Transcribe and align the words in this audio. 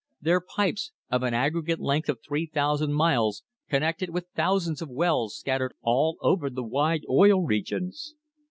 Their 0.19 0.41
pipes, 0.41 0.91
of 1.11 1.21
an 1.21 1.35
aggregate 1.35 1.79
length 1.79 2.09
of 2.09 2.23
3,000 2.27 2.91
miles, 2.91 3.43
connected 3.69 4.09
with 4.09 4.25
thousands 4.35 4.81
of 4.81 4.89
wells 4.89 5.37
scattered 5.37 5.75
all 5.83 6.17
over 6.21 6.49
the 6.49 6.63
wide 6.63 7.03
Oil 7.07 7.43
Regions. 7.45 8.15